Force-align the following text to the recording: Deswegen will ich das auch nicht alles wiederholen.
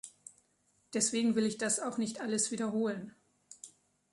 Deswegen 0.95 1.35
will 1.35 1.45
ich 1.45 1.59
das 1.59 1.79
auch 1.79 1.99
nicht 1.99 2.21
alles 2.21 2.49
wiederholen. 2.49 3.13